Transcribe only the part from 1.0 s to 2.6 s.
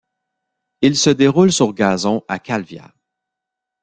déroule sur gazon à